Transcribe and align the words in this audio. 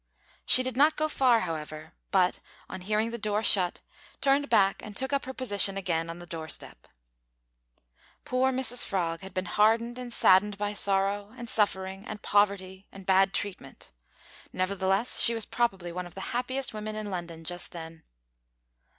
She 0.47 0.63
did 0.63 0.75
not 0.75 0.95
go 0.95 1.07
far, 1.07 1.41
however, 1.41 1.93
but, 2.09 2.39
on 2.67 2.81
hearing 2.81 3.11
the 3.11 3.19
door 3.19 3.43
shut, 3.43 3.81
turned 4.19 4.49
back 4.49 4.81
and 4.81 4.95
took 4.97 5.13
up 5.13 5.25
her 5.25 5.33
position 5.35 5.77
again 5.77 6.09
on 6.09 6.17
the 6.17 6.25
door 6.25 6.47
step. 6.47 6.87
Poor 8.25 8.51
Mrs 8.51 8.83
Frog 8.83 9.19
had 9.21 9.31
been 9.31 9.45
hardened 9.45 9.99
and 9.99 10.11
saddened 10.11 10.57
by 10.57 10.73
sorrow, 10.73 11.35
and 11.37 11.47
suffering, 11.47 12.03
and 12.07 12.23
poverty, 12.23 12.87
and 12.91 13.05
bad 13.05 13.31
treatment; 13.31 13.91
nevertheless 14.51 15.19
she 15.19 15.35
was 15.35 15.45
probably 15.45 15.91
one 15.91 16.07
of 16.07 16.15
the 16.15 16.21
happiest 16.33 16.73
women 16.73 16.95
in 16.95 17.11
London 17.11 17.43
just 17.43 17.71
then. 17.71 18.01